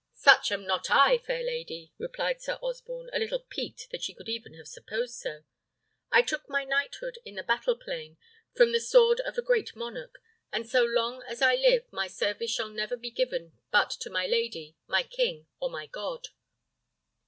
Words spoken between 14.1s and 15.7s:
lady, my king, or